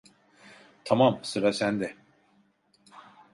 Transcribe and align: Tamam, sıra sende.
Tamam, 0.85 1.19
sıra 1.23 1.53
sende. 1.53 1.95